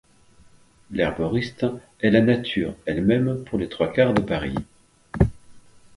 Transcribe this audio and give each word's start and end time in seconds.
L’herboriste 0.89 1.67
est 1.99 2.09
la 2.09 2.21
nature 2.21 2.73
elle-même 2.87 3.43
pour 3.43 3.59
les 3.59 3.69
trois 3.69 3.93
quarts 3.93 4.15
de 4.15 4.21
Paris. 4.23 4.55